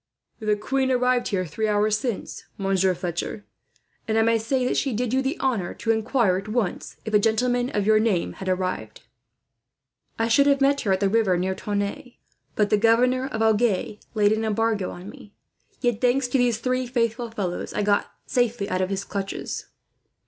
"The 0.39 0.55
queen 0.55 0.89
arrived 0.89 1.27
here 1.27 1.45
three 1.45 1.67
hours 1.67 1.95
since, 1.95 2.45
Monsieur 2.57 2.95
Fletcher; 2.95 3.45
and 4.07 4.17
I 4.17 4.23
may 4.23 4.39
say 4.39 4.67
that 4.67 4.75
she 4.75 4.93
did 4.93 5.13
you 5.13 5.21
the 5.21 5.39
honour 5.39 5.75
to 5.75 5.91
inquire, 5.91 6.37
at 6.37 6.47
once, 6.47 6.97
if 7.05 7.13
a 7.13 7.19
gentleman 7.19 7.69
of 7.69 7.85
your 7.85 7.99
name 7.99 8.33
had 8.33 8.49
arrived." 8.49 9.01
"I 10.17 10.27
should 10.27 10.47
have 10.47 10.59
met 10.59 10.81
her 10.81 10.91
at 10.91 11.01
the 11.01 11.07
river 11.07 11.37
near 11.37 11.53
Tonneins, 11.53 12.13
but 12.55 12.71
the 12.71 12.77
governor 12.77 13.27
of 13.27 13.43
Agen 13.43 13.99
laid 14.15 14.31
an 14.31 14.43
embargo 14.43 14.89
on 14.89 15.07
me. 15.07 15.35
Yet, 15.81 16.01
thanks 16.01 16.27
to 16.29 16.39
these 16.39 16.57
three 16.57 16.87
faithful 16.87 17.29
fellows, 17.29 17.71
I 17.71 17.83
got 17.83 18.11
safely 18.25 18.67
out 18.71 18.81
of 18.81 18.89
his 18.89 19.03
clutches." 19.03 19.67